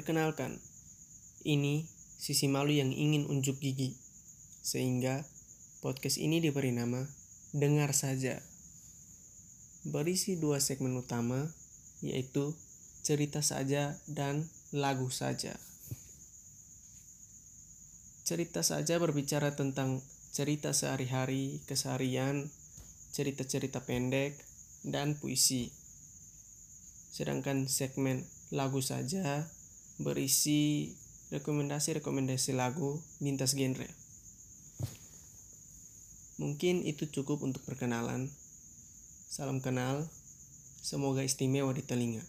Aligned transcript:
Perkenalkan, 0.00 0.56
ini 1.44 1.84
sisi 2.16 2.48
malu 2.48 2.72
yang 2.72 2.88
ingin 2.88 3.28
unjuk 3.28 3.60
gigi. 3.60 4.00
Sehingga 4.64 5.28
podcast 5.84 6.16
ini 6.16 6.40
diberi 6.40 6.72
nama 6.72 7.04
Dengar 7.52 7.92
Saja. 7.92 8.40
Berisi 9.84 10.40
dua 10.40 10.56
segmen 10.56 10.96
utama, 10.96 11.52
yaitu 12.00 12.56
cerita 13.04 13.44
saja 13.44 14.00
dan 14.08 14.48
lagu 14.72 15.12
saja. 15.12 15.52
Cerita 18.24 18.64
saja 18.64 18.96
berbicara 18.96 19.52
tentang 19.52 20.00
cerita 20.32 20.72
sehari-hari, 20.72 21.60
keseharian, 21.68 22.48
cerita-cerita 23.12 23.84
pendek, 23.84 24.32
dan 24.80 25.20
puisi. 25.20 25.68
Sedangkan 27.12 27.68
segmen 27.68 28.24
lagu 28.48 28.80
saja 28.80 29.59
berisi 30.00 30.96
rekomendasi-rekomendasi 31.28 32.56
lagu 32.56 32.98
lintas 33.20 33.52
genre. 33.52 33.86
Mungkin 36.40 36.88
itu 36.88 37.04
cukup 37.04 37.44
untuk 37.44 37.60
perkenalan. 37.68 38.32
Salam 39.28 39.60
kenal, 39.60 40.08
semoga 40.80 41.20
istimewa 41.20 41.76
di 41.76 41.84
telinga. 41.84 42.24